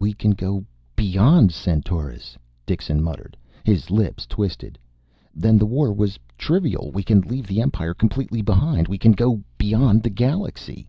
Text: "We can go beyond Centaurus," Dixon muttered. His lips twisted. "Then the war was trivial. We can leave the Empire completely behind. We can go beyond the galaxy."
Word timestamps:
"We 0.00 0.12
can 0.12 0.32
go 0.32 0.64
beyond 0.96 1.52
Centaurus," 1.52 2.36
Dixon 2.66 3.00
muttered. 3.00 3.36
His 3.62 3.90
lips 3.92 4.26
twisted. 4.26 4.76
"Then 5.36 5.56
the 5.56 5.66
war 5.66 5.92
was 5.92 6.18
trivial. 6.36 6.90
We 6.92 7.04
can 7.04 7.20
leave 7.20 7.46
the 7.46 7.60
Empire 7.60 7.94
completely 7.94 8.42
behind. 8.42 8.88
We 8.88 8.98
can 8.98 9.12
go 9.12 9.40
beyond 9.58 10.02
the 10.02 10.10
galaxy." 10.10 10.88